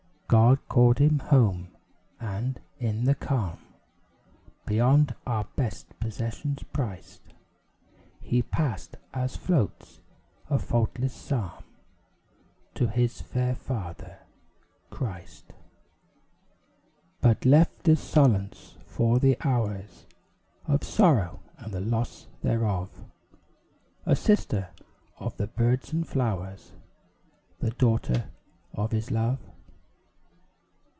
[0.45, 1.75] God called him Home.
[2.17, 3.59] And, in the calm
[4.65, 7.19] Beyond our best possessions priced,
[8.21, 9.99] He passed, as floats
[10.49, 11.65] a faultless psalm,
[12.75, 14.19] To his fair Father,
[14.89, 15.47] Christ.
[17.19, 20.05] But left as solace for the hours
[20.65, 22.89] Of sorrow and the loss thereof;
[24.05, 24.69] A sister
[25.17, 26.71] of the birds and flowers,
[27.59, 28.29] The daughter
[28.73, 29.37] of his love.